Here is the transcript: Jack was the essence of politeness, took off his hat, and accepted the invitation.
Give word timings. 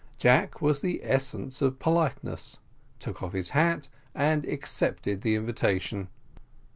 Jack 0.17 0.63
was 0.63 0.81
the 0.81 1.01
essence 1.03 1.61
of 1.61 1.77
politeness, 1.77 2.57
took 2.97 3.21
off 3.21 3.33
his 3.33 3.51
hat, 3.51 3.87
and 4.15 4.43
accepted 4.47 5.21
the 5.21 5.35
invitation. 5.35 6.07